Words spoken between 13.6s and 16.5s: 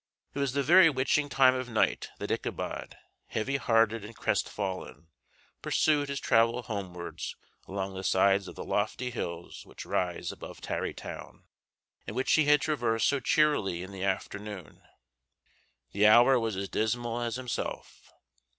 in the afternoon. The hour